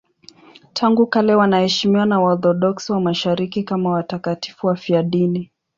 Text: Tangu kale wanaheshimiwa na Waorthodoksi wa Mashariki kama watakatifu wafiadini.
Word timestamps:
Tangu 0.73 1.07
kale 1.07 1.35
wanaheshimiwa 1.35 2.05
na 2.05 2.19
Waorthodoksi 2.19 2.91
wa 2.91 3.01
Mashariki 3.01 3.63
kama 3.63 3.89
watakatifu 3.89 4.67
wafiadini. 4.67 5.51